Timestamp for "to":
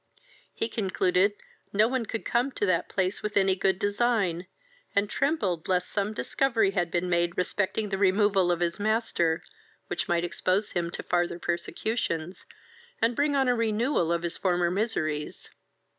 2.53-2.65, 10.89-11.03